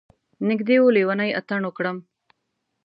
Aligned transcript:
نږدې 0.47 0.75
و 0.81 0.93
لیونی 0.95 1.29
اتڼ 1.39 1.59
وکړم. 1.65 1.97